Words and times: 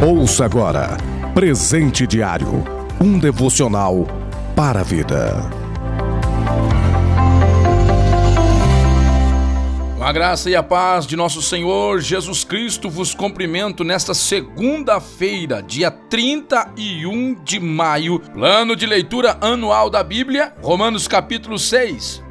Ouça 0.00 0.44
agora 0.44 0.96
Presente 1.34 2.06
Diário 2.06 2.62
um 3.00 3.18
devocional 3.18 4.06
para 4.54 4.80
a 4.80 4.82
vida. 4.84 5.50
A 10.00 10.12
graça 10.12 10.48
e 10.48 10.54
a 10.56 10.62
paz 10.62 11.04
de 11.04 11.16
nosso 11.16 11.42
Senhor 11.42 12.00
Jesus 12.00 12.44
Cristo 12.44 12.88
vos 12.88 13.12
cumprimento 13.12 13.84
nesta 13.84 14.14
segunda-feira, 14.14 15.62
dia 15.62 15.90
31 15.90 17.42
de 17.44 17.60
maio, 17.60 18.20
plano 18.20 18.74
de 18.74 18.86
leitura 18.86 19.36
anual 19.40 19.90
da 19.90 20.02
Bíblia, 20.02 20.54
Romanos 20.62 21.06
capítulo 21.06 21.58
6, 21.58 22.22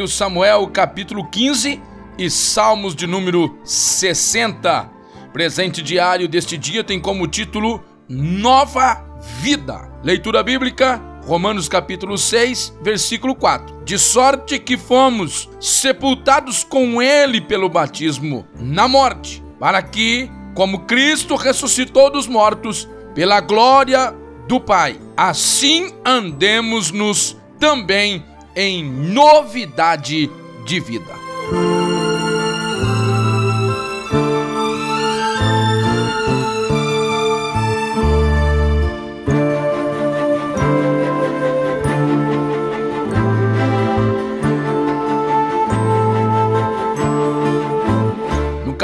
1 0.00 0.06
Samuel 0.08 0.68
capítulo 0.68 1.28
15 1.30 1.80
e 2.18 2.30
Salmos 2.30 2.94
de 2.94 3.06
número 3.06 3.56
60. 3.64 4.93
Presente 5.34 5.82
diário 5.82 6.28
deste 6.28 6.56
dia 6.56 6.84
tem 6.84 7.00
como 7.00 7.26
título 7.26 7.82
Nova 8.08 9.04
Vida. 9.40 9.90
Leitura 10.04 10.44
bíblica, 10.44 11.02
Romanos 11.26 11.68
capítulo 11.68 12.16
6, 12.16 12.78
versículo 12.80 13.34
4. 13.34 13.82
De 13.84 13.98
sorte 13.98 14.60
que 14.60 14.76
fomos 14.76 15.50
sepultados 15.60 16.62
com 16.62 17.02
ele 17.02 17.40
pelo 17.40 17.68
batismo 17.68 18.46
na 18.60 18.86
morte, 18.86 19.42
para 19.58 19.82
que, 19.82 20.30
como 20.54 20.84
Cristo 20.86 21.34
ressuscitou 21.34 22.12
dos 22.12 22.28
mortos, 22.28 22.88
pela 23.12 23.40
glória 23.40 24.14
do 24.46 24.60
Pai, 24.60 25.00
assim 25.16 25.92
andemos-nos 26.04 27.36
também 27.58 28.24
em 28.54 28.84
novidade 28.84 30.30
de 30.64 30.78
vida. 30.78 31.23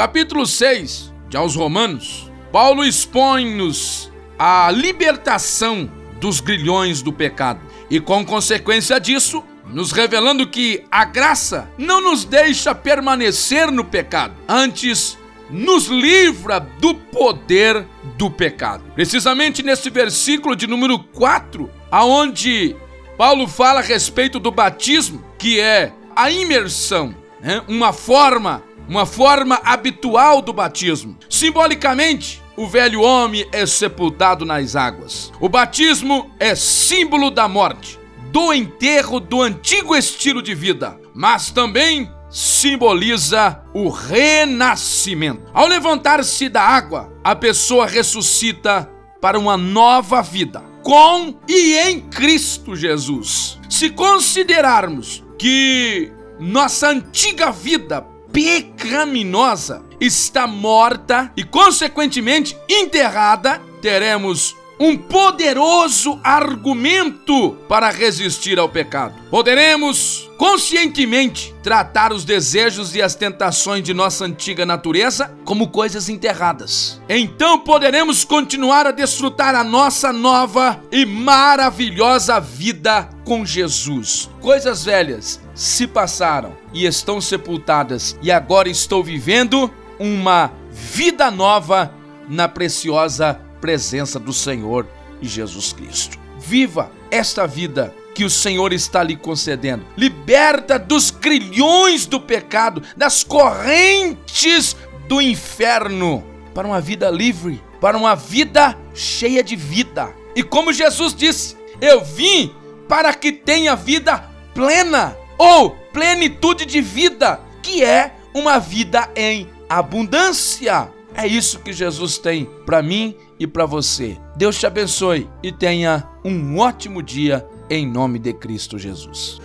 Capítulo 0.01 0.47
6 0.47 1.13
de 1.29 1.37
aos 1.37 1.55
Romanos, 1.55 2.27
Paulo 2.51 2.83
expõe-nos 2.83 4.11
a 4.39 4.71
libertação 4.71 5.91
dos 6.19 6.39
grilhões 6.39 7.03
do 7.03 7.13
pecado 7.13 7.61
e, 7.87 7.99
com 7.99 8.25
consequência 8.25 8.99
disso, 8.99 9.43
nos 9.67 9.91
revelando 9.91 10.47
que 10.47 10.83
a 10.89 11.05
graça 11.05 11.69
não 11.77 12.01
nos 12.01 12.25
deixa 12.25 12.73
permanecer 12.73 13.71
no 13.71 13.85
pecado, 13.85 14.33
antes 14.49 15.19
nos 15.51 15.85
livra 15.85 16.59
do 16.59 16.95
poder 16.95 17.85
do 18.17 18.31
pecado. 18.31 18.83
Precisamente 18.95 19.61
nesse 19.61 19.91
versículo 19.91 20.55
de 20.55 20.65
número 20.65 20.97
4, 20.97 21.69
aonde 21.91 22.75
Paulo 23.19 23.47
fala 23.47 23.81
a 23.81 23.83
respeito 23.83 24.39
do 24.39 24.49
batismo, 24.49 25.23
que 25.37 25.59
é 25.59 25.93
a 26.15 26.31
imersão, 26.31 27.15
né? 27.39 27.61
uma 27.67 27.93
forma 27.93 28.63
uma 28.91 29.05
forma 29.05 29.55
habitual 29.63 30.41
do 30.41 30.51
batismo. 30.51 31.17
Simbolicamente, 31.29 32.41
o 32.57 32.67
velho 32.67 32.99
homem 32.99 33.47
é 33.53 33.65
sepultado 33.65 34.43
nas 34.43 34.75
águas. 34.75 35.31
O 35.39 35.47
batismo 35.47 36.29
é 36.37 36.55
símbolo 36.55 37.31
da 37.31 37.47
morte, 37.47 37.97
do 38.33 38.53
enterro 38.53 39.21
do 39.21 39.41
antigo 39.41 39.95
estilo 39.95 40.41
de 40.41 40.53
vida, 40.53 40.99
mas 41.15 41.51
também 41.51 42.11
simboliza 42.29 43.63
o 43.73 43.87
renascimento. 43.87 45.49
Ao 45.53 45.67
levantar-se 45.67 46.49
da 46.49 46.61
água, 46.61 47.13
a 47.23 47.33
pessoa 47.33 47.87
ressuscita 47.87 48.91
para 49.21 49.39
uma 49.39 49.55
nova 49.55 50.21
vida, 50.21 50.61
com 50.83 51.39
e 51.47 51.77
em 51.77 52.01
Cristo 52.01 52.75
Jesus. 52.75 53.57
Se 53.69 53.89
considerarmos 53.89 55.23
que 55.39 56.11
nossa 56.37 56.89
antiga 56.89 57.51
vida 57.51 58.10
pecaminosa 58.31 59.83
está 59.99 60.47
morta 60.47 61.31
e, 61.35 61.43
consequentemente, 61.43 62.57
enterrada, 62.69 63.61
teremos 63.81 64.55
um 64.81 64.97
poderoso 64.97 66.19
argumento 66.23 67.55
para 67.69 67.91
resistir 67.91 68.57
ao 68.57 68.67
pecado. 68.67 69.13
Poderemos 69.29 70.27
conscientemente 70.39 71.53
tratar 71.61 72.11
os 72.11 72.25
desejos 72.25 72.95
e 72.95 73.01
as 73.01 73.13
tentações 73.13 73.83
de 73.83 73.93
nossa 73.93 74.25
antiga 74.25 74.65
natureza 74.65 75.31
como 75.45 75.67
coisas 75.67 76.09
enterradas. 76.09 76.99
Então 77.07 77.59
poderemos 77.59 78.25
continuar 78.25 78.87
a 78.87 78.91
desfrutar 78.91 79.53
a 79.53 79.63
nossa 79.63 80.11
nova 80.11 80.81
e 80.91 81.05
maravilhosa 81.05 82.39
vida 82.39 83.07
com 83.31 83.45
Jesus. 83.45 84.29
Coisas 84.41 84.83
velhas 84.83 85.39
se 85.55 85.87
passaram 85.87 86.53
e 86.73 86.85
estão 86.85 87.21
sepultadas, 87.21 88.17
e 88.21 88.29
agora 88.29 88.67
estou 88.67 89.01
vivendo 89.01 89.71
uma 89.97 90.51
vida 90.69 91.31
nova 91.31 91.93
na 92.27 92.49
preciosa 92.49 93.39
presença 93.61 94.19
do 94.19 94.33
Senhor 94.33 94.85
Jesus 95.21 95.71
Cristo. 95.71 96.19
Viva 96.39 96.91
esta 97.09 97.47
vida 97.47 97.95
que 98.13 98.25
o 98.25 98.29
Senhor 98.29 98.73
está 98.73 99.01
lhe 99.01 99.15
concedendo. 99.15 99.85
Liberta 99.95 100.77
dos 100.77 101.09
grilhões 101.09 102.05
do 102.05 102.19
pecado, 102.19 102.83
das 102.97 103.23
correntes 103.23 104.75
do 105.07 105.21
inferno, 105.21 106.21
para 106.53 106.67
uma 106.67 106.81
vida 106.81 107.09
livre, 107.09 107.63
para 107.79 107.97
uma 107.97 108.13
vida 108.13 108.77
cheia 108.93 109.41
de 109.41 109.55
vida. 109.55 110.13
E 110.35 110.43
como 110.43 110.73
Jesus 110.73 111.15
disse, 111.15 111.55
eu 111.79 112.03
vim 112.03 112.53
para 112.91 113.13
que 113.13 113.31
tenha 113.31 113.73
vida 113.73 114.21
plena 114.53 115.15
ou 115.37 115.69
plenitude 115.93 116.65
de 116.65 116.81
vida, 116.81 117.39
que 117.63 117.81
é 117.81 118.13
uma 118.35 118.59
vida 118.59 119.09
em 119.15 119.47
abundância. 119.69 120.89
É 121.15 121.25
isso 121.25 121.59
que 121.59 121.71
Jesus 121.71 122.17
tem 122.17 122.49
para 122.65 122.83
mim 122.83 123.15
e 123.39 123.47
para 123.47 123.65
você. 123.65 124.17
Deus 124.35 124.59
te 124.59 124.67
abençoe 124.67 125.29
e 125.41 125.53
tenha 125.53 126.05
um 126.21 126.59
ótimo 126.59 127.01
dia 127.01 127.47
em 127.69 127.87
nome 127.87 128.19
de 128.19 128.33
Cristo 128.33 128.77
Jesus. 128.77 129.39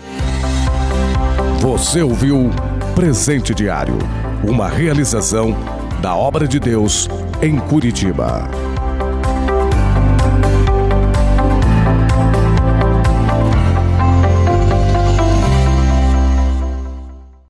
Você 1.60 2.02
ouviu 2.02 2.50
Presente 2.96 3.54
Diário, 3.54 3.96
uma 4.42 4.68
realização 4.68 5.54
da 6.02 6.16
obra 6.16 6.48
de 6.48 6.58
Deus 6.58 7.08
em 7.40 7.60
Curitiba. 7.60 8.50